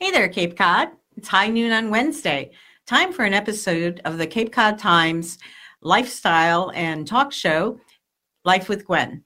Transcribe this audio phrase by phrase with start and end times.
[0.00, 0.90] Hey there, Cape Cod.
[1.16, 2.52] It's high noon on Wednesday.
[2.86, 5.38] Time for an episode of the Cape Cod Times
[5.82, 7.80] lifestyle and talk show,
[8.44, 9.24] Life with Gwen.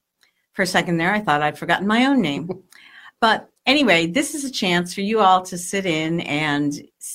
[0.53, 2.49] For a second there, I thought I'd forgotten my own name.
[3.21, 6.73] but anyway, this is a chance for you all to sit in and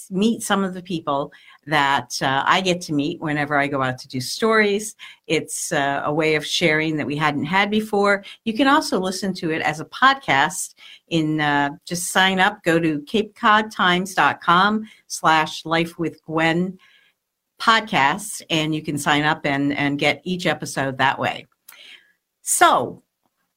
[0.09, 1.33] meet some of the people
[1.69, 4.97] that uh, I get to meet whenever I go out to do stories.
[5.27, 8.25] It's uh, a way of sharing that we hadn't had before.
[8.45, 10.75] You can also listen to it as a podcast
[11.09, 16.79] in uh, just sign up, go to capecodtimes.com slash life with Gwen
[17.61, 21.47] podcasts, and you can sign up and, and get each episode that way.
[22.43, 23.03] So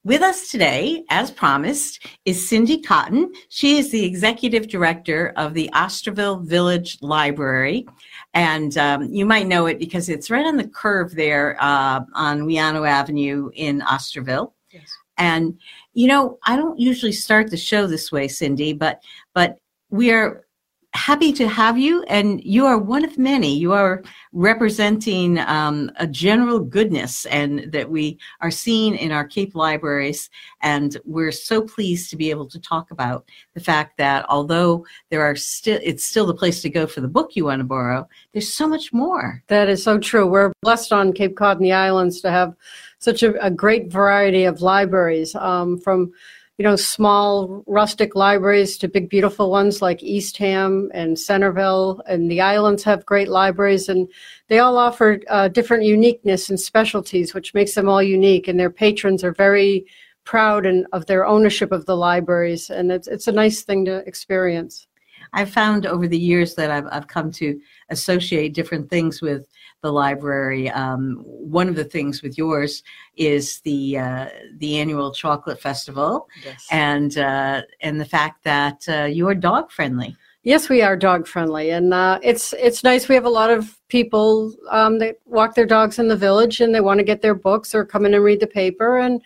[0.04, 3.32] with us today, as promised, is Cindy Cotton.
[3.50, 7.86] She is the executive director of the Osterville Village Library.
[8.34, 12.42] And um, you might know it because it's right on the curve there uh, on
[12.42, 14.54] Wianno Avenue in Osterville.
[14.72, 14.90] Yes.
[15.18, 15.60] And,
[15.94, 19.04] you know, I don't usually start the show this way, Cindy, but,
[19.36, 19.58] but
[19.90, 20.46] we are
[20.94, 22.04] happy to have you.
[22.04, 23.56] And you are one of many.
[23.56, 24.04] You are
[24.34, 30.30] representing um, a general goodness and that we are seeing in our Cape libraries.
[30.62, 35.22] And we're so pleased to be able to talk about the fact that although there
[35.22, 38.08] are still, it's still the place to go for the book you want to borrow,
[38.34, 39.44] there's so much more.
[39.48, 40.28] That is so true.
[40.28, 42.54] We're blessed on Cape Cod and the islands to have
[43.00, 46.12] such a, a great variety of libraries um, from
[46.62, 52.04] you know, small rustic libraries to big, beautiful ones like Eastham and Centerville.
[52.06, 54.08] And the islands have great libraries, and
[54.48, 58.48] they all offer uh, different uniqueness and specialties, which makes them all unique.
[58.48, 59.88] And their patrons are very
[60.24, 64.08] proud and of their ownership of the libraries, and it's it's a nice thing to
[64.08, 64.86] experience.
[65.34, 69.48] I've found over the years that I've I've come to associate different things with
[69.82, 70.70] the library.
[70.70, 72.84] Um, one of the things with yours
[73.16, 76.68] is the uh, the annual chocolate festival, yes.
[76.72, 80.16] and uh, and the fact that uh, you are dog friendly.
[80.44, 83.08] Yes, we are dog friendly, and uh, it's it's nice.
[83.08, 86.74] We have a lot of people um, that walk their dogs in the village, and
[86.74, 88.98] they want to get their books or come in and read the paper.
[88.98, 89.22] And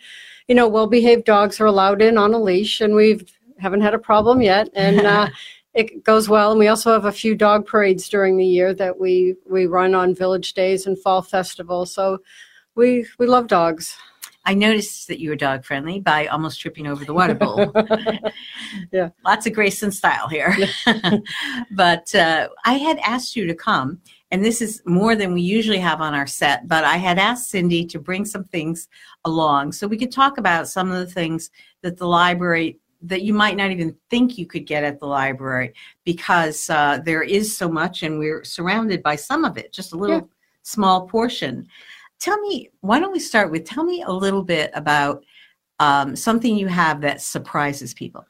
[0.48, 3.24] you know, well behaved dogs are allowed in on a leash, and we've
[3.58, 4.68] haven't had a problem yet.
[4.74, 5.28] And uh,
[5.76, 6.50] it goes well.
[6.50, 9.94] And we also have a few dog parades during the year that we we run
[9.94, 11.92] on village days and fall festivals.
[11.92, 12.18] So
[12.74, 13.96] we we love dogs.
[14.48, 17.72] I noticed that you were dog friendly by almost tripping over the water bowl.
[18.92, 20.56] yeah, lots of grace and style here.
[21.72, 24.00] but uh, I had asked you to come,
[24.30, 26.68] and this is more than we usually have on our set.
[26.68, 28.88] But I had asked Cindy to bring some things
[29.24, 31.50] along so we could talk about some of the things
[31.82, 35.74] that the library that you might not even think you could get at the library
[36.04, 39.96] because uh, there is so much and we're surrounded by some of it, just a
[39.96, 40.26] little yeah.
[40.62, 41.66] small portion.
[42.18, 45.24] Tell me, why don't we start with tell me a little bit about
[45.78, 48.26] um, something you have that surprises people?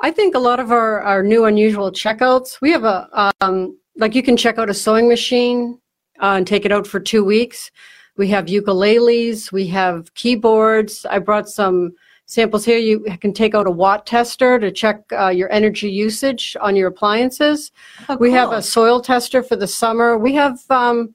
[0.00, 4.14] I think a lot of our, our new unusual checkouts, we have a, um, like
[4.14, 5.80] you can check out a sewing machine
[6.20, 7.70] uh, and take it out for two weeks.
[8.18, 11.06] We have ukuleles, we have keyboards.
[11.06, 11.92] I brought some
[12.26, 12.78] samples here.
[12.78, 16.88] You can take out a watt tester to check uh, your energy usage on your
[16.88, 17.72] appliances.
[18.08, 20.18] Oh, we have a soil tester for the summer.
[20.18, 21.14] We have um,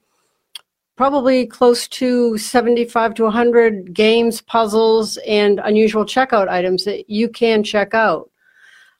[0.96, 7.64] probably close to 75 to 100 games, puzzles, and unusual checkout items that you can
[7.64, 8.30] check out.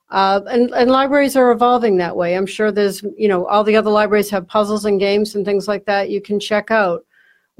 [0.10, 2.36] Uh, and, and libraries are evolving that way.
[2.36, 5.70] I'm sure there's, you know, all the other libraries have puzzles and games and things
[5.70, 7.06] like that you can check out.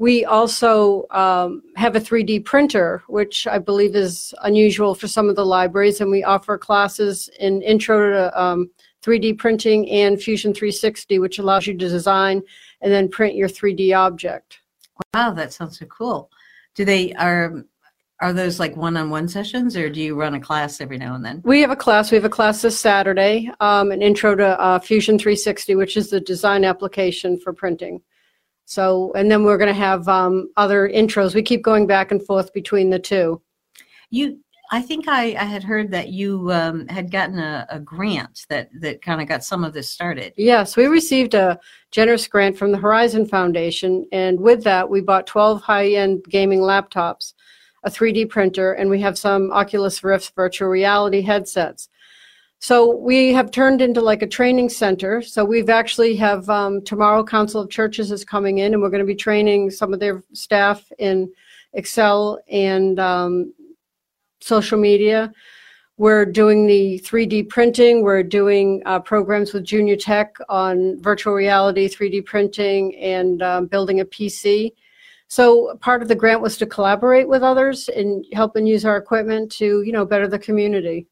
[0.02, 5.36] We also um, have a 3D printer, which I believe is unusual for some of
[5.36, 8.68] the libraries, and we offer classes in Intro to um,
[9.04, 12.42] 3D printing and Fusion 360, which allows you to design
[12.80, 14.58] and then print your 3D object.
[15.14, 16.32] Wow, that sounds so cool.
[16.74, 17.62] Do they are
[18.18, 21.42] are those like one-on-one sessions, or do you run a class every now and then?
[21.44, 22.10] We have a class.
[22.10, 26.10] We have a class this Saturday, um, an intro to uh, Fusion 360, which is
[26.10, 28.02] the design application for printing.
[28.64, 31.34] So, and then we're going to have um, other intros.
[31.34, 33.42] We keep going back and forth between the two.
[34.10, 34.38] You,
[34.72, 38.70] I think I, I had heard that you um, had gotten a, a, grant that,
[38.80, 40.32] that kind of got some of this started.
[40.38, 41.60] Yes, we received a
[41.90, 47.34] generous grant from the Horizon Foundation, and with that, we bought 12 high-end gaming laptops,
[47.84, 51.90] a 3D printer, and we have some Oculus Rift virtual reality headsets.
[52.62, 55.20] So we have turned into like a training center.
[55.20, 59.00] So we've actually have um, tomorrow Council of Churches is coming in, and we're going
[59.00, 61.32] to be training some of their staff in
[61.72, 63.52] Excel and um,
[64.40, 65.32] social media.
[65.96, 68.04] We're doing the 3D printing.
[68.04, 73.98] We're doing uh, programs with Junior Tech on virtual reality, 3D printing, and um, building
[73.98, 74.70] a PC.
[75.26, 78.98] So part of the grant was to collaborate with others and help and use our
[78.98, 81.08] equipment to, you know, better the community.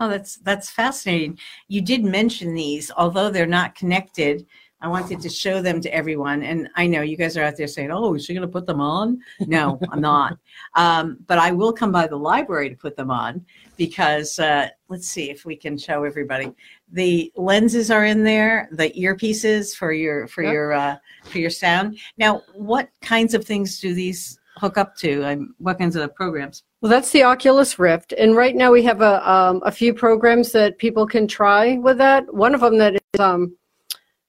[0.00, 1.38] Oh, that's that's fascinating.
[1.66, 4.46] You did mention these, although they're not connected.
[4.80, 7.66] I wanted to show them to everyone, and I know you guys are out there
[7.66, 10.38] saying, "Oh, is she going to put them on?" No, I'm not.
[10.74, 13.44] Um, but I will come by the library to put them on
[13.76, 16.52] because uh, let's see if we can show everybody.
[16.92, 20.52] The lenses are in there, the earpieces for your for Yep.
[20.52, 21.98] your uh, for your sound.
[22.18, 25.22] Now, what kinds of things do these hook up to?
[25.24, 26.62] Um, what kinds of programs?
[26.80, 30.52] Well, that's the Oculus Rift, and right now we have a um, a few programs
[30.52, 32.32] that people can try with that.
[32.34, 33.56] One of them that is um,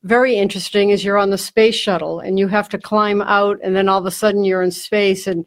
[0.03, 3.75] very interesting is you're on the space shuttle and you have to climb out, and
[3.75, 5.45] then all of a sudden you're in space, and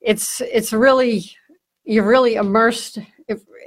[0.00, 1.30] it's it's really
[1.84, 2.98] you're really immersed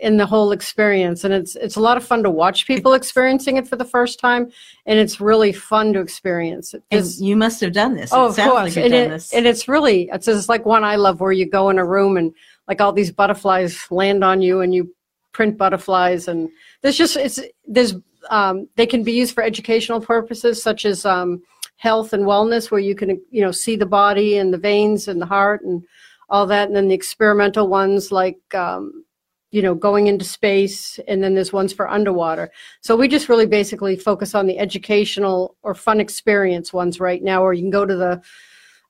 [0.02, 3.58] in the whole experience, and it's it's a lot of fun to watch people experiencing
[3.58, 4.50] it for the first time,
[4.86, 6.84] and it's really fun to experience it.
[6.92, 8.12] And 'Cause- you must have done this.
[8.14, 8.76] Oh, it of course.
[8.76, 11.50] like and, done it, and it's really, it's just like one I love where you
[11.50, 12.34] go in a room and
[12.68, 14.94] like all these butterflies land on you and you
[15.32, 16.28] print butterflies.
[16.28, 16.50] And
[16.82, 17.96] there's just, it's, there's,
[18.30, 21.42] um, they can be used for educational purposes such as um,
[21.78, 25.22] health and wellness where you can, you know, see the body and the veins and
[25.22, 25.84] the heart and
[26.30, 26.68] all that.
[26.68, 29.04] And then the experimental ones like, um,
[29.52, 32.52] you know, going into space, and then there's ones for underwater.
[32.82, 37.44] So we just really basically focus on the educational or fun experience ones right now,
[37.44, 38.22] or you can go to the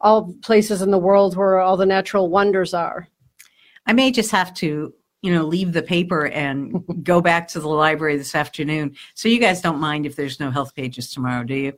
[0.02, 3.08] all places in the world where all the natural wonders are.
[3.86, 7.68] I may just have to, you know, leave the paper and go back to the
[7.68, 8.96] library this afternoon.
[9.14, 11.74] So you guys don't mind if there's no health pages tomorrow, do you?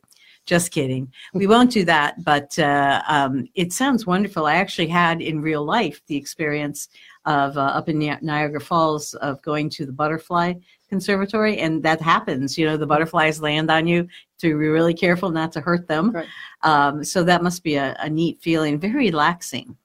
[0.48, 1.12] Just kidding.
[1.34, 4.48] We won't do that, but uh, um, it sounds wonderful.
[4.48, 6.90] I actually had in real life the experience
[7.26, 10.54] of uh, up in Ni- Niagara Falls of going to the butterfly
[10.90, 12.58] conservatory, and that happens.
[12.58, 14.08] You know, the butterflies land on you
[14.40, 16.12] to be really careful not to hurt them.
[16.12, 16.28] Right.
[16.64, 19.78] Um, so that must be a, a neat feeling, very relaxing.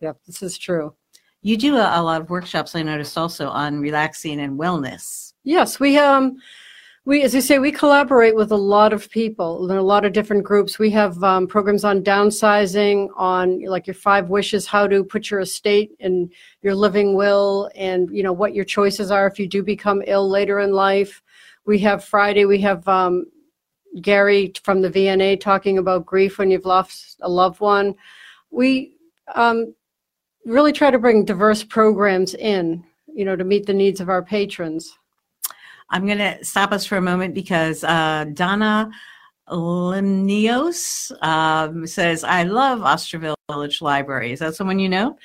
[0.00, 0.94] Yep, this is true.
[1.42, 5.32] You do a, a lot of workshops, I noticed also on relaxing and wellness.
[5.44, 6.36] Yes, we um
[7.04, 10.12] we as you say we collaborate with a lot of people and a lot of
[10.12, 10.78] different groups.
[10.78, 15.40] We have um, programs on downsizing, on like your five wishes, how to put your
[15.40, 16.30] estate in
[16.62, 20.28] your living will, and you know what your choices are if you do become ill
[20.28, 21.22] later in life.
[21.64, 22.44] We have Friday.
[22.44, 23.26] We have um,
[24.00, 27.96] Gary from the VNA talking about grief when you've lost a loved one.
[28.50, 28.94] We
[29.34, 29.74] um,
[30.44, 34.22] really try to bring diverse programs in, you know, to meet the needs of our
[34.22, 34.96] patrons.
[35.92, 38.90] I'm going to stop us for a moment because uh, Donna
[39.48, 44.32] Limnios um, says, I love Osterville Village Library.
[44.32, 45.18] Is that someone you know?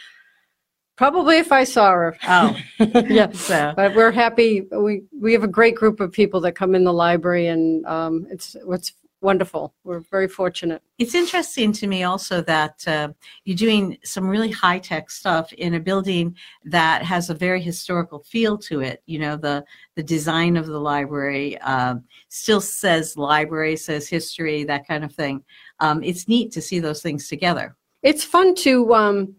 [0.97, 2.17] Probably if I saw her.
[2.27, 3.31] Oh, yeah.
[3.33, 4.67] so But we're happy.
[4.71, 8.25] We we have a great group of people that come in the library, and um,
[8.31, 8.93] it's it's
[9.27, 9.73] wonderful.
[9.83, 10.81] We're very fortunate.
[10.99, 13.09] it's interesting to me also that uh,
[13.43, 16.33] you're doing some really high tech stuff in a building
[16.63, 19.03] that has a very historical feel to it.
[19.05, 19.65] You know, the
[19.95, 25.43] the design of the library um, still says library, says history, that kind of thing.
[25.81, 27.75] Um, it's neat to see those things together.
[28.03, 29.35] It's fun to um,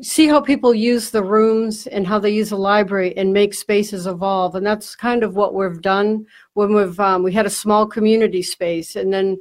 [0.00, 4.06] see how people use the rooms and how they use the library and make spaces
[4.06, 4.54] evolve.
[4.54, 8.42] And that's kind of what we've done when we've um, we had a small community
[8.42, 9.38] space, and then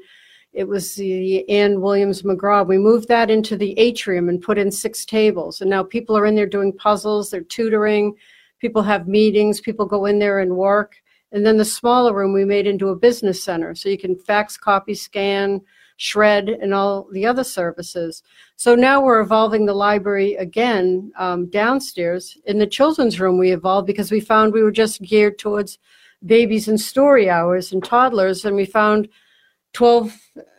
[0.54, 2.68] it was the Ann Williams McGraw.
[2.68, 6.26] We moved that into the atrium and put in six tables, and now people are
[6.26, 7.30] in there doing puzzles.
[7.30, 8.16] They're tutoring.
[8.60, 9.62] People have meetings.
[9.62, 10.96] People go in there and work.
[11.32, 14.58] And then the smaller room we made into a business center, so you can fax,
[14.58, 15.62] copy, scan,
[16.02, 18.24] shred, and all the other services.
[18.56, 22.40] So now we're evolving the library again um, downstairs.
[22.46, 25.78] In the children's room, we evolved because we found we were just geared towards
[26.26, 29.10] babies and story hours and toddlers, and we found
[29.74, 30.18] 12,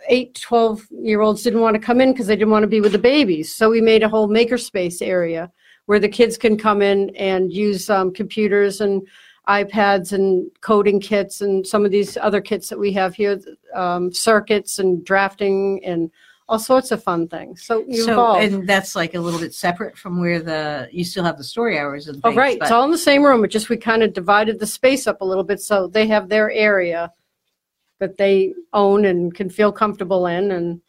[0.09, 2.81] 8, 12 year olds didn't want to come in because they didn't want to be
[2.81, 3.53] with the babies.
[3.53, 5.51] So we made a whole makerspace area
[5.87, 9.03] where the kids can come in and use um, computers and
[9.49, 13.41] iPads and coding kits and some of these other kits that we have here,
[13.75, 16.11] um, circuits and drafting and
[16.49, 17.63] all sorts of fun things.
[17.65, 18.43] So you so, evolve.
[18.43, 21.79] and that's like a little bit separate from where the you still have the story
[21.79, 22.59] hours and Oh, right.
[22.59, 23.45] but- It's all in the same room.
[23.45, 26.29] It just we kind of divided the space up a little bit so they have
[26.29, 27.13] their area
[28.01, 30.51] that they own and can feel comfortable in.
[30.51, 30.81] And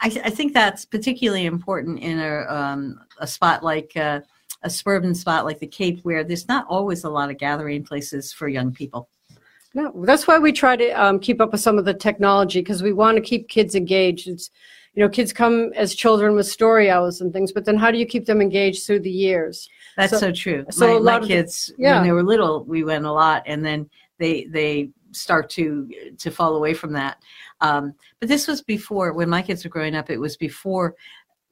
[0.00, 4.20] I, I think that's particularly important in a um, a spot like uh,
[4.62, 8.32] a suburban spot like the Cape where there's not always a lot of gathering places
[8.32, 9.08] for young people.
[9.74, 12.82] No, that's why we try to um, keep up with some of the technology because
[12.82, 14.26] we want to keep kids engaged.
[14.26, 14.50] It's,
[14.94, 17.98] you know, kids come as children with story hours and things, but then how do
[17.98, 19.68] you keep them engaged through the years?
[19.96, 20.64] That's so, So- true.
[20.70, 21.96] so my, a lot of the- kids, yeah.
[21.96, 23.88] when they were little, we went a lot, and then
[24.18, 25.88] they they start to
[26.18, 27.22] to fall away from that.
[27.60, 30.10] Um, but this was before when my kids were growing up.
[30.10, 30.94] It was before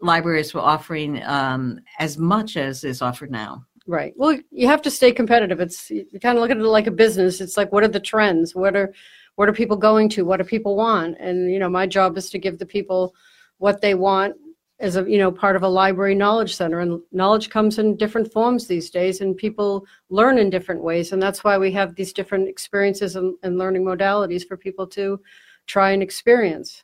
[0.00, 3.64] libraries were offering um, as much as is offered now.
[3.86, 4.12] Right.
[4.16, 5.60] Well, you have to stay competitive.
[5.60, 7.40] It's you kind of look at it like a business.
[7.40, 8.54] It's like what are the trends?
[8.54, 8.92] What are
[9.36, 10.24] what are people going to?
[10.24, 11.16] What do people want?
[11.20, 13.14] And you know, my job is to give the people
[13.58, 14.34] what they want
[14.80, 16.80] as a you know part of a library knowledge center.
[16.80, 21.12] And knowledge comes in different forms these days, and people learn in different ways.
[21.12, 25.20] And that's why we have these different experiences and, and learning modalities for people to
[25.66, 26.82] try and experience.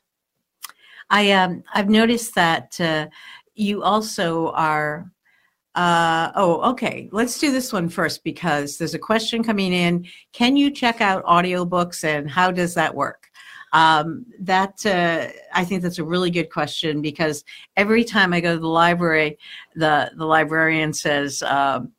[1.10, 3.08] I um, I've noticed that uh,
[3.54, 5.10] you also are.
[5.74, 7.08] Uh, oh, okay.
[7.12, 10.06] Let's do this one first because there's a question coming in.
[10.34, 13.30] Can you check out audiobooks and how does that work?
[13.72, 17.42] Um, that uh, I think that's a really good question because
[17.74, 19.38] every time I go to the library,
[19.74, 21.92] the the librarian says, um,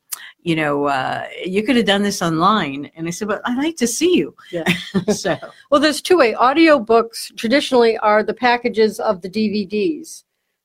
[0.44, 3.76] you know, uh, you could have done this online, and I said, but I'd like
[3.76, 4.36] to see you.
[4.52, 4.64] Yeah.
[5.12, 5.36] so
[5.70, 6.34] Well, there's two way.
[6.34, 10.24] Audiobooks traditionally are the packages of the DVDs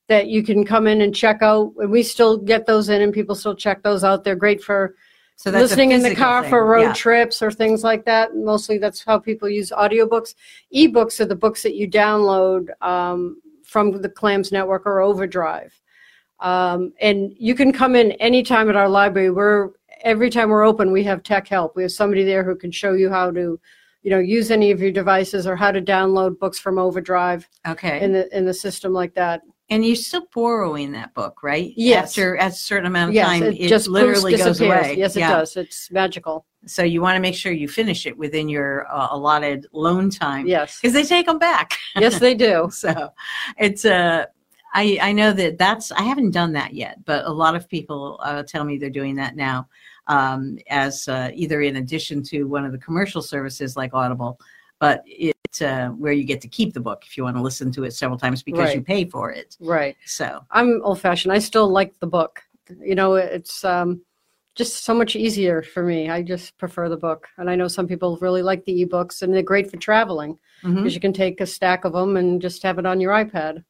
[0.09, 1.71] that you can come in and check out.
[1.77, 4.23] And we still get those in and people still check those out.
[4.25, 4.95] They're great for
[5.37, 6.49] so listening in the car thing.
[6.49, 6.93] for road Yeah.
[6.93, 8.35] trips or things like that.
[8.35, 10.35] Mostly that's how people use audiobooks.
[10.75, 15.79] Ebooks are the books that you download um, from the CLAMS Network or Overdrive.
[16.39, 19.29] Um, and you can come in anytime at our library.
[19.29, 19.69] We're
[20.03, 21.75] every time we're open, we have tech help.
[21.75, 23.59] We have somebody there who can show you how to,
[24.01, 28.01] you know, use any of your devices or how to download books from Overdrive Okay.
[28.01, 29.41] in the in the system like that.
[29.71, 31.73] And you're still borrowing that book, right?
[31.75, 32.09] Yes.
[32.17, 34.95] After a certain amount of Yes, time, it, it, just literally goes away.
[34.97, 35.35] Yes, it Yeah.
[35.37, 35.55] does.
[35.57, 36.47] It's magical.
[36.65, 40.47] So you want to make sure you finish it within your uh, allotted loan time
[40.47, 41.77] Yes, because they take them back.
[41.95, 42.69] yes, they do.
[42.73, 43.09] so
[43.57, 44.25] it's uh,
[44.73, 48.19] I I know that that's I haven't done that yet, but a lot of people
[48.23, 49.67] uh, tell me they're doing that now
[50.07, 54.39] um, as uh, either in addition to one of the commercial services like Audible,
[54.79, 57.71] but it's uh, where you get to keep the book if you want to listen
[57.71, 59.55] to it several times because you pay for it.
[59.59, 59.95] Right.
[60.05, 61.31] So I'm old fashioned.
[61.31, 62.41] I still like the book.
[62.81, 64.01] You know, it's um,
[64.55, 66.09] just so much easier for me.
[66.09, 67.27] I just prefer the book.
[67.37, 70.93] And I know some people really like the ebooks and they're great for traveling because
[70.93, 73.63] you can take a stack of them and just have it on your iPad.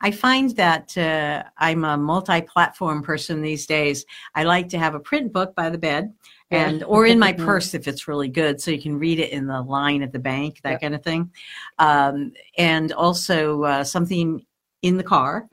[0.00, 4.04] I find that uh, I'm a multi-platform person these days.
[4.34, 6.12] I like to have a print book by the bed,
[6.50, 9.46] and or in my purse if it's really good, so you can read it in
[9.46, 10.78] the line at the bank, that Yeah.
[10.78, 11.30] kind of thing.
[11.78, 14.44] Um, and also uh, something
[14.82, 15.48] in the car,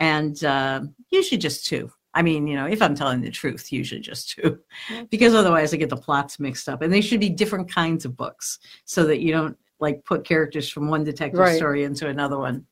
[0.00, 1.90] and uh, usually just two.
[2.16, 4.60] I mean, you know, if I'm telling the truth, usually just two,
[5.10, 6.82] because otherwise I get the plots mixed up.
[6.82, 10.68] And they should be different kinds of books so that you don't like put characters
[10.68, 11.56] from one detective Right.
[11.56, 12.64] story into another one.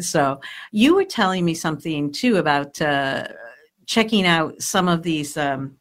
[0.00, 3.28] So you were telling me something too about uh,
[3.86, 5.76] checking out some of these um,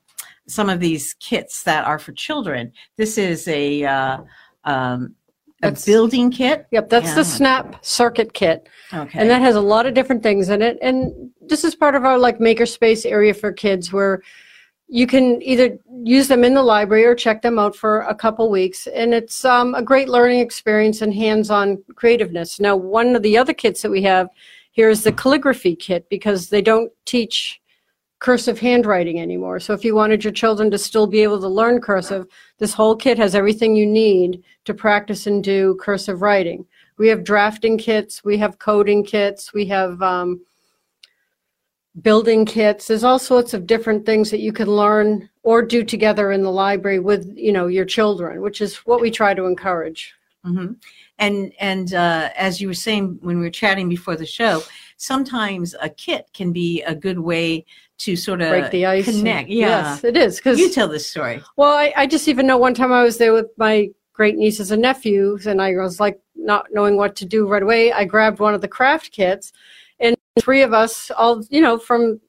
[0.48, 2.72] some of these kits that are for children.
[2.98, 4.18] This is a uh,
[4.66, 5.16] um,
[5.64, 6.66] a That's- building kit.
[6.72, 7.16] Yep, that's Yeah.
[7.16, 8.68] the Snap Circuit Kit.
[8.94, 9.20] Okay.
[9.20, 10.78] And that has a lot of different things in it.
[10.82, 14.22] And this is part of our like makerspace area for kids where
[14.94, 18.52] you can either use them in the library or check them out for a couple
[18.52, 18.88] weeks.
[18.88, 22.60] And it's um, a great learning experience and hands-on creativeness.
[22.60, 24.28] Now, one of the other kits that we have
[24.74, 27.62] here is the calligraphy kit because they don't teach
[28.20, 29.62] cursive handwriting anymore.
[29.62, 32.26] So if you wanted your children to still be able to learn cursive,
[32.58, 36.66] this whole kit has everything you need to practice and do cursive writing.
[36.98, 40.42] We have drafting kits, we have coding kits, we have um,
[42.02, 42.88] building kits.
[42.88, 46.52] There's all sorts of different things that you can learn or do together in the
[46.52, 50.14] library with you know your children, which is what we try to encourage.
[50.44, 50.74] hmm
[51.20, 54.64] And and uh, as you were saying when we were chatting before the show,
[54.98, 57.66] sometimes a kit can be a good way
[58.00, 59.06] to sort of Break the ice.
[59.06, 59.50] connect.
[59.50, 59.68] Yeah.
[59.68, 61.42] Yes, it is because You tell this story.
[61.58, 64.72] Well, I, I just even know one time I was there with my great nieces
[64.72, 67.92] and nephews, and I was like not knowing what to do right away.
[67.92, 69.60] I grabbed one of the craft kits, and
[70.40, 72.20] three of us, all you know, from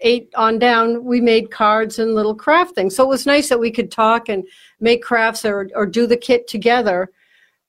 [0.00, 2.94] eight on down, we made cards and little craft things.
[2.94, 4.46] So it was nice that we could talk and
[4.80, 7.10] make crafts or or do the kit together.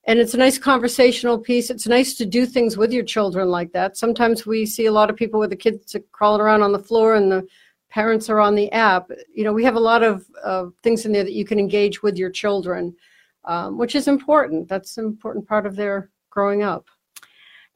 [0.05, 1.69] And it's a nice conversational piece.
[1.69, 3.97] It's nice to do things with your children like that.
[3.97, 7.15] Sometimes we see a lot of people with the kids crawling around on the floor
[7.15, 7.45] and the
[7.89, 9.09] parents are on the app.
[9.33, 12.03] You know, we have a lot of uh, things in there that you can engage
[12.03, 12.95] with your children,
[13.43, 14.69] um, which is important.
[14.69, 16.87] That's an important part of their growing up.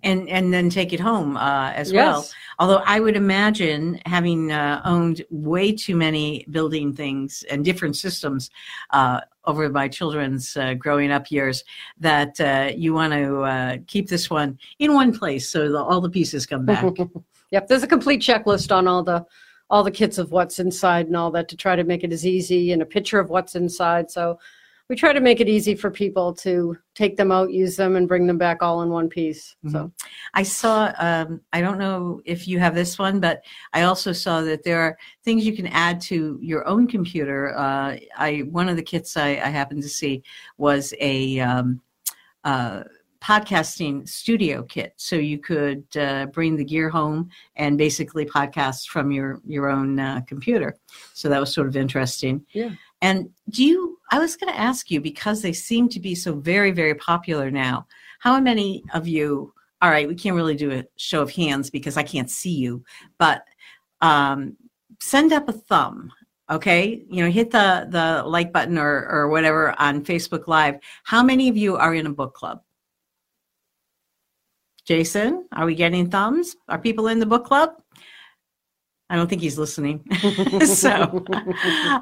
[0.03, 2.27] And and then take it home uh, as well.
[2.59, 8.49] Although I would imagine, having uh, owned way too many building things and different systems
[8.91, 11.63] uh, over my children's uh, growing up years,
[11.99, 16.01] that uh, you want to uh, keep this one in one place so the, all
[16.01, 16.85] the pieces come back.
[17.53, 19.25] Yep, there's a complete checklist on all the
[19.69, 22.25] all the kits of what's inside and all that to try to make it as
[22.25, 24.09] easy and a picture of what's inside.
[24.09, 24.39] So
[24.91, 28.09] we try to make it easy for people to take them out, use them, and
[28.09, 29.55] bring them back all in one piece.
[29.69, 29.89] So
[30.33, 34.41] I saw, um, I don't know if you have this one, but I also saw
[34.41, 37.57] that there are things you can add to your own computer.
[37.57, 40.23] Uh, I One of the kits I, I happened to see
[40.57, 41.79] was a um,
[42.43, 42.83] uh,
[43.21, 44.93] podcasting studio kit.
[44.97, 49.99] So you could uh, bring the gear home and basically podcast from your, your own
[50.01, 50.75] uh, computer.
[51.13, 52.45] So that was sort of interesting.
[52.51, 52.71] Yeah.
[53.01, 56.33] And do you, I was going to ask you, because they seem to be so
[56.35, 57.87] very, very popular now,
[58.19, 61.97] how many of you, all right, we can't really do a show of hands because
[61.97, 62.83] I can't see you,
[63.17, 63.43] but
[64.01, 64.55] um,
[64.99, 66.11] send up a thumb.
[66.49, 70.75] Okay, you know, hit the the like button or or whatever on Facebook Live.
[71.03, 72.61] How many of you are in a book club?
[74.85, 76.57] Jason, are we getting thumbs?
[76.67, 77.80] Are people in the book club?
[79.11, 80.05] I don't think he's listening.
[80.65, 81.25] so,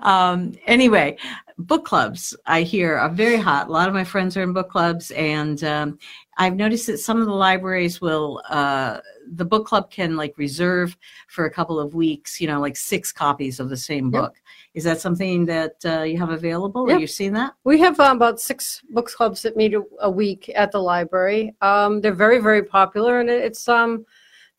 [0.04, 1.18] um, anyway,
[1.58, 3.68] book clubs I hear are very hot.
[3.68, 5.98] A lot of my friends are in book clubs, and um,
[6.38, 10.96] I've noticed that some of the libraries will, uh, the book club can like reserve
[11.30, 14.22] for a couple of weeks, you know, like six copies of the same Yep.
[14.22, 14.36] book.
[14.76, 16.88] Is that something that uh, you have available?
[16.92, 17.00] Yep.
[17.00, 17.54] you've seen that?
[17.64, 21.56] we have um, about six book clubs that meet a, a week at the library.
[21.62, 24.06] Um, they're very very popular, and it's um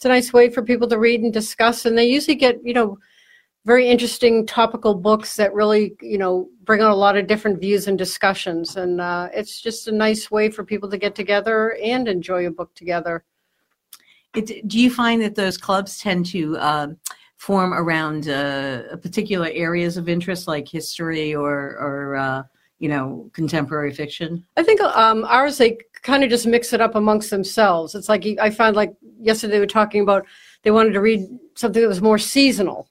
[0.00, 1.84] it's a nice way for people to read and discuss.
[1.84, 2.96] And they usually get you know
[3.66, 7.86] very interesting topical books that really you know bring out a lot of different views
[7.86, 8.76] and discussions.
[8.76, 12.50] And uh, it's just a nice way for people to get together and enjoy a
[12.50, 13.24] book together.
[14.34, 16.96] It, do you find that those clubs tend to um
[17.36, 22.42] form around uh, particular areas of interest, like history or, or uh,
[22.80, 24.44] you know, contemporary fiction?
[24.56, 27.94] I think um, ours they kind of just mix it up amongst themselves.
[27.94, 30.26] It's like I found like yesterday they were talking about
[30.62, 31.20] they wanted to read
[31.54, 32.88] something that was more seasonal,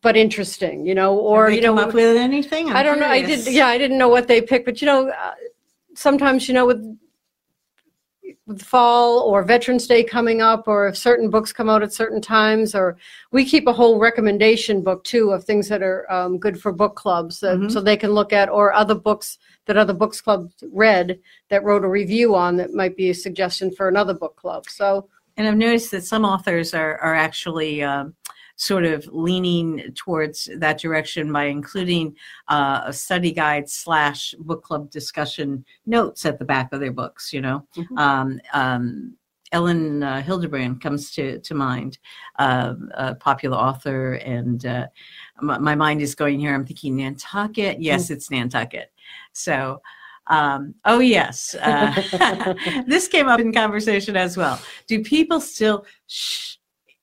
[0.00, 2.70] but interesting, you know, or you know, come up with anything?
[2.70, 3.08] I'm I don't know.
[3.08, 5.34] I did, yeah, I didn't know what they picked, but you know, uh,
[5.94, 6.82] sometimes you know with
[8.48, 12.20] with fall or Veterans Day coming up, or if certain books come out at certain
[12.20, 12.96] times, or
[13.30, 16.96] we keep a whole recommendation book too of things that are um, good for book
[16.96, 17.70] clubs, that, Mhm.
[17.70, 21.84] so they can look at, or other books that other books clubs read that wrote
[21.84, 24.64] a review on that might be a suggestion for another book club.
[24.68, 28.14] So And I've noticed that some authors are, are actually um,
[28.58, 32.14] sort of leaning towards that direction by including
[32.48, 37.32] uh, a study guide slash book club discussion notes at the back of their books,
[37.32, 37.64] you know.
[37.76, 37.98] Mhm.
[37.98, 39.16] Um, um,
[39.52, 41.98] Elin uh, Hilderbrand comes to, to mind,
[42.38, 44.88] uh, a popular author, and uh,
[45.40, 46.54] my, my mind is going here.
[46.54, 47.80] I'm thinking Nantucket.
[47.80, 48.92] Yes, it's Nantucket.
[49.32, 49.80] So,
[50.26, 51.54] um, oh, yes.
[51.54, 52.54] Uh,
[52.86, 54.60] this came up in conversation as well.
[54.86, 56.56] Do people still shh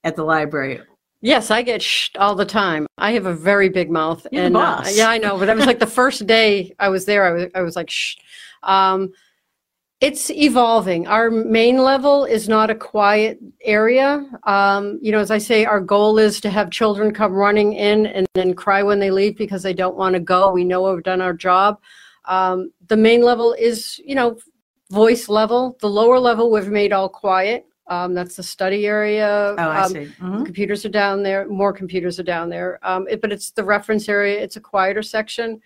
[0.04, 0.82] at the library?
[1.26, 2.86] Yes, I get shh all the time.
[2.98, 5.36] I have a very big mouth, You're and uh, yeah, I know.
[5.36, 7.24] But that was like the first day I was there.
[7.24, 8.14] I was, I was like shh.
[8.62, 9.12] Um,
[10.00, 11.08] it's evolving.
[11.08, 14.24] Our main level is not a quiet area.
[14.44, 18.06] Um, you know, as I say, our goal is to have children come running in
[18.06, 20.52] and then cry when they leave because they don't want to go.
[20.52, 21.80] We know we've done our job.
[22.26, 24.38] Um, the main level is, you know,
[24.90, 25.76] voice level.
[25.80, 27.66] The lower level we've made all quiet.
[27.88, 29.54] Um, that's the study area.
[29.56, 30.08] Oh, I Um, see.
[30.20, 30.44] Mhm.
[30.44, 34.08] computers are down there more computers are down there um, it, but it's the reference
[34.08, 35.60] area it's a quieter section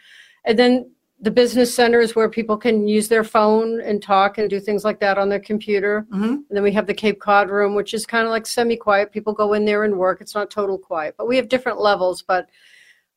[0.45, 0.91] and then
[1.23, 4.85] the business center is where people can use their phone and talk and do things
[4.85, 6.33] like that on their computer Mhm.
[6.33, 9.33] and then we have the cape cod room which is kind of like semi-quiet people
[9.33, 12.49] go in there and work it's not total quiet but we have different levels but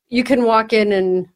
[0.09, 1.27] you can walk in and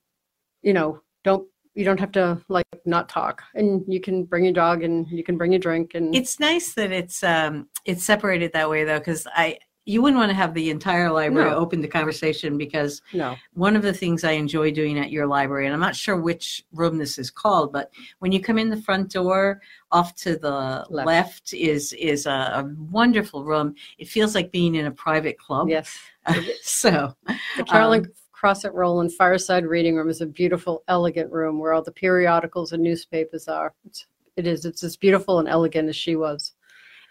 [0.62, 1.47] you know don't
[1.78, 5.24] you don't have to like not talk and you can bring your dog and you
[5.24, 8.98] can bring your drink and It's nice that it's um, it's separated that way though,
[8.98, 11.56] because I you wouldn't want to have the entire library No.
[11.56, 15.66] open to conversation because no one of the things I enjoy doing at your library,
[15.66, 18.82] and I'm not sure which room this is called, but when you come in the
[18.82, 19.62] front door,
[19.92, 21.54] off to the left, Left.
[21.54, 23.76] is is a, a wonderful room.
[24.00, 25.70] It feels like being in a private club.
[25.70, 25.98] yes
[26.63, 27.16] so
[27.56, 31.82] The Carolyn Um, Crossett Rowland Fireside Reading Room is a beautiful, elegant room where all
[31.82, 33.73] the periodicals and newspapers are.
[33.86, 34.63] It's, it is.
[34.63, 36.54] It's as beautiful and elegant as she was.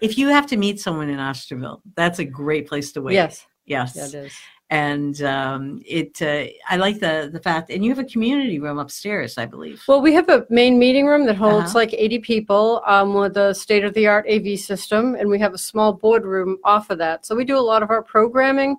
[0.00, 3.14] if you have to meet someone in Osterville, that's a great place to wait.
[3.14, 3.96] Yes, Yes.
[3.96, 4.32] yeah, it is.
[4.70, 6.22] and um, it.
[6.22, 9.82] Uh, I like the the fact, and you have a community room upstairs, I believe.
[9.88, 11.78] Well, we have a main meeting room that holds Uh-huh.
[11.80, 15.54] like 80 people um, with a state of the art AV system, and we have
[15.54, 17.26] a small boardroom off of that.
[17.26, 18.76] So we do a lot of our programming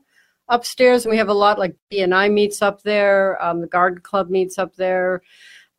[0.49, 4.29] upstairs, and we have a lot like BNI meets up there, um, the Garden Club
[4.29, 5.21] meets up there.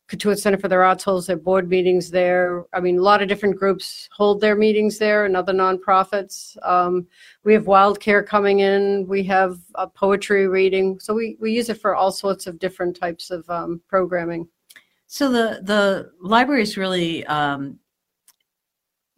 [0.09, 2.65] Cotuit Center for the Arts holds their board meetings there.
[2.73, 6.57] I mean, a lot of different groups hold their meetings there and other nonprofits.
[6.67, 7.05] Um,
[7.43, 9.05] we have Wild Care coming in.
[9.07, 10.99] We have a poetry reading.
[10.99, 14.47] So we, we use it for all sorts of different types of um, programming.
[15.05, 17.79] So the the library is really um,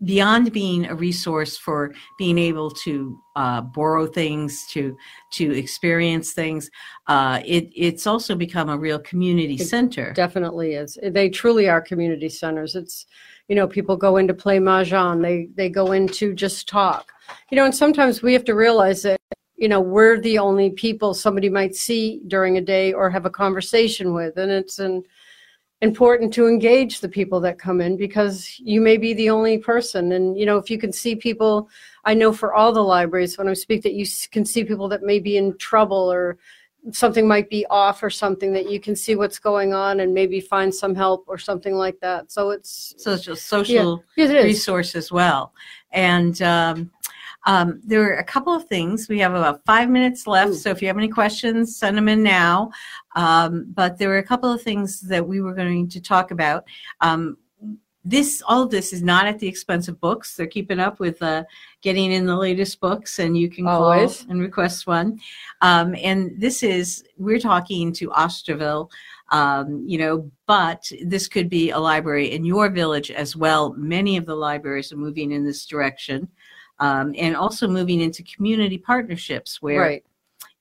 [0.04, 4.98] beyond being a resource for being able to uh, borrow things, to
[5.32, 6.70] to experience things.
[7.08, 10.14] Uh, it it's also become a real community It center.
[10.14, 10.98] Definitely is.
[11.04, 12.76] They truly are community centers.
[12.76, 13.06] It's,
[13.48, 15.22] you know, people go in to play mahjong.
[15.22, 17.12] They they go in to just talk.
[17.50, 19.22] You know, and sometimes we have to realize that,
[19.56, 23.30] you know, we're the only people somebody might see during a day or have a
[23.30, 25.04] conversation with, and it's an
[25.82, 30.12] important to engage the people that come in because you may be the only person.
[30.12, 31.70] And you know if you can see people
[32.06, 35.04] i know for all the libraries when i speak that you can see people that
[35.04, 36.38] may be in trouble or
[36.92, 40.40] something might be off or something that you can see what's going on and maybe
[40.40, 42.32] find some help or something like that.
[42.32, 45.54] So it's So it's a social yeah, it resource as well.
[45.92, 46.90] And um,
[47.46, 49.08] um, there are a couple of things.
[49.10, 50.52] We have about five minutes left.
[50.52, 50.56] Ooh.
[50.56, 52.72] So if you have any questions, send them in now.
[53.16, 56.66] Um, but there were a couple of things that we were going to talk about.
[57.02, 57.38] Um,
[58.04, 60.36] this all of this is not at the expense of books.
[60.36, 61.44] They're keeping up with uh,
[61.84, 63.92] getting in the latest books, and you can call
[64.28, 65.20] and request one.
[65.62, 68.90] Um, and this is we're talking to Osterville
[69.32, 73.74] um, you know, but this could be a library in your village as well.
[73.74, 76.28] Many of the libraries are moving in this direction.
[76.82, 80.04] Um, and also moving into community partnerships where right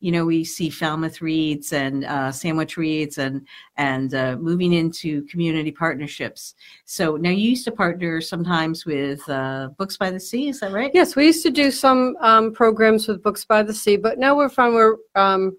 [0.01, 5.23] you know we see Falmouth Reads and uh, Sandwich Reads and and uh, moving into
[5.27, 6.55] community partnerships.
[6.85, 10.73] So now you used to partner sometimes with uh, Books by the Sea, is that
[10.73, 10.91] right?
[10.95, 14.37] Yes, we used to do some um, programs with Books by the Sea, but now
[14.37, 14.75] we're fine.
[14.75, 15.57] We're um,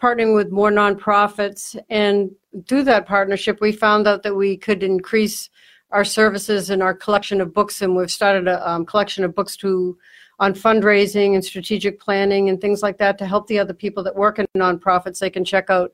[0.00, 2.30] partnering with more nonprofits, and
[2.68, 5.50] through that partnership, we found out that we could increase
[5.92, 9.56] our services and our collection of books, and we've started a um, collection of books
[9.58, 9.96] to
[10.38, 14.16] on fundraising and strategic planning and things like that to help the other people that
[14.16, 15.20] work in nonprofits.
[15.20, 15.92] They can check out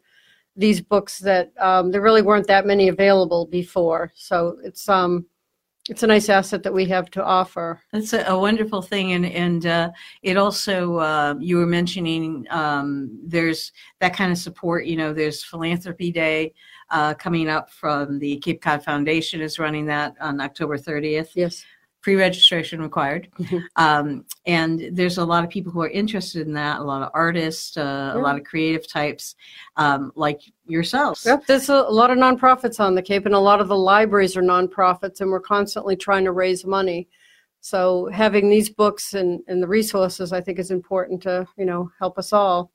[0.56, 4.10] these books that um, there really weren't that many available before.
[4.14, 5.26] So it's um,
[5.88, 7.80] it's a nice asset that we have to offer.
[7.92, 9.90] That's a, a wonderful thing, and and uh,
[10.22, 14.86] it also uh, you were mentioning um, there's that kind of support.
[14.86, 16.54] You know, there's Philanthropy Day
[16.90, 21.30] uh, coming up from the Cape Cod Foundation is running that on October 30th.
[21.34, 21.64] Yes.
[22.00, 23.64] Pre-registration required, Mhm.
[23.74, 26.78] um, and there's a lot of people who are interested in that.
[26.78, 29.34] A lot of artists, uh, a lot of creative types,
[29.76, 31.24] um, like yourselves.
[31.26, 33.76] Yep, there's a, a lot of nonprofits on the Cape, and a lot of the
[33.76, 37.08] libraries are nonprofits, and we're constantly trying to raise money.
[37.60, 41.90] So having these books and, and the resources, I think, is important to you know
[41.98, 42.70] help us all.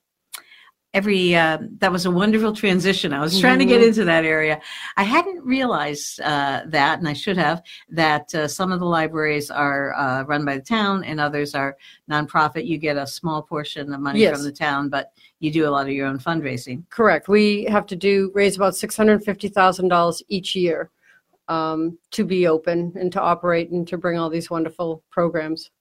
[0.93, 3.13] Every uh, that was a wonderful transition.
[3.13, 3.87] I was trying to get Mhm.
[3.87, 4.61] into that area.
[4.95, 9.49] I hadn't realized uh, that, and I should have, that uh, some of the libraries
[9.49, 11.75] are uh, run by the town and others are
[12.09, 12.67] nonprofit.
[12.67, 14.35] You get a small portion of money Yes.
[14.35, 16.83] from the town, but you do a lot of your own fundraising.
[16.89, 17.27] Correct.
[17.27, 20.91] We have to do raise about six hundred fifty thousand dollars each year
[21.47, 25.71] um, to be open and to operate and to bring all these wonderful programs.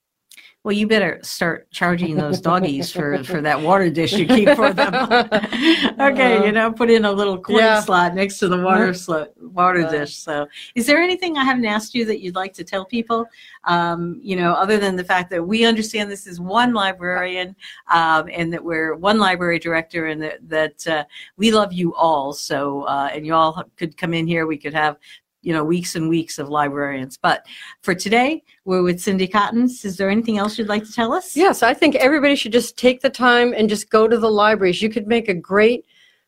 [0.64, 4.72] Well, you better start charging those doggies for, for that water dish you keep for
[4.72, 4.94] them.
[6.00, 7.80] okay, you know, put in a little coin Yeah.
[7.80, 10.14] slot next to the water slot, water dish.
[10.14, 10.46] So,
[10.76, 13.26] is there anything I haven't asked you that you'd like to tell people?
[13.64, 17.56] Um, you know, other than the fact that we understand this is one librarian,
[17.90, 21.04] um, and that we're one library director, and that that uh,
[21.36, 22.32] we love you all.
[22.32, 24.46] So, uh, and you all could come in here.
[24.46, 24.96] We could have.
[25.42, 27.16] You know, weeks and weeks of librarians.
[27.16, 27.46] But
[27.82, 29.84] for today, we're with Cindy Cottons.
[29.84, 31.36] Is there anything else you'd like to tell us?
[31.36, 34.80] Yes, I think everybody should just take the time and just go to the libraries.
[34.80, 35.84] You could make a great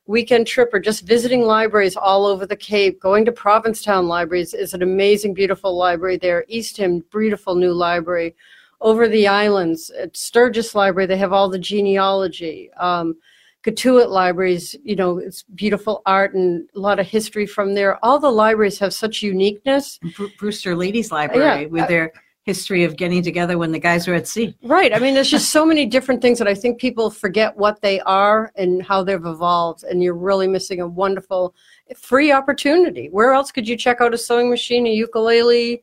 [0.06, 3.00] weekend trip or just visiting libraries all over the Cape.
[3.00, 6.44] Going to Provincetown Libraries is an amazing, beautiful library there.
[6.48, 8.34] Eastham, beautiful new library.
[8.80, 12.70] Over the islands at Sturgis Library, they have all the genealogy.
[12.74, 13.16] Um,
[13.64, 18.04] Cotuit Libraries, you know, it's beautiful art and a lot of history from there.
[18.04, 19.98] All the libraries have such uniqueness.
[20.38, 21.68] Brewster Ladies Library Yeah.
[21.68, 24.54] with their history of getting together when the guys were at sea.
[24.62, 24.94] Right.
[24.94, 28.00] I mean, there's just so many different things that I think people forget what they
[28.00, 29.82] are and how they've evolved.
[29.84, 31.54] And you're really missing a wonderful
[31.96, 33.08] free opportunity.
[33.10, 35.82] Where else could you check out a sewing machine, a ukulele?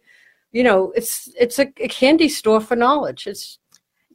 [0.51, 3.25] You know, it's it's a, a candy store for knowledge.
[3.25, 3.57] It's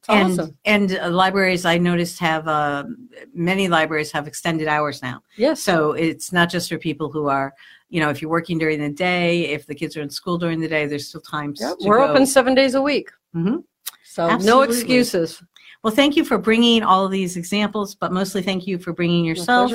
[0.08, 0.58] and awesome.
[0.64, 2.84] and uh, libraries I noticed have uh,
[3.34, 5.22] many libraries have extended hours now.
[5.36, 5.62] Yes.
[5.62, 7.54] So it's not just for people who are,
[7.88, 10.60] you know, if you're working during the day, if the kids are in school during
[10.60, 11.60] the day, there's still times.
[11.60, 12.08] Yep, we're go.
[12.08, 13.10] open seven days a week.
[13.34, 13.58] Mm-hmm.
[14.04, 15.42] So no excuses.
[15.82, 19.24] Well, thank you for bringing all of these examples, but mostly thank you for bringing
[19.24, 19.72] yourself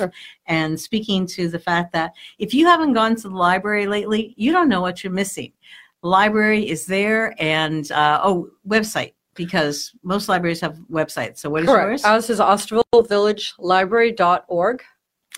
[0.47, 4.51] and speaking to the fact that if you haven't gone to the library lately, you
[4.51, 5.53] don't know what you're missing.
[6.01, 11.39] Library is there, and uh, oh, website because most libraries have websites.
[11.39, 11.75] So what is ours?
[11.75, 11.89] Correct.
[11.89, 12.05] yours?
[12.05, 14.83] Ours is ostervillevillagelibrary.org.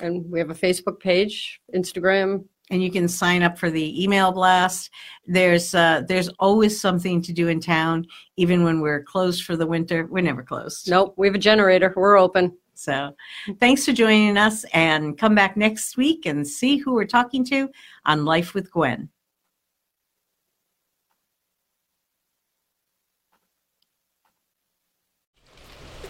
[0.01, 2.43] And we have a Facebook page, Instagram.
[2.71, 4.89] and you can sign up for the email blast.
[5.27, 9.67] There's uh, there's always something to do in town, even when we're closed for the
[9.67, 10.07] winter.
[10.09, 10.89] We're never closed.
[10.89, 11.93] Nope, we have a generator.
[11.95, 12.57] We're open.
[12.73, 13.15] So,
[13.59, 17.69] thanks for joining us, and come back next week and see who we're talking to
[18.05, 19.09] on Life with Gwen.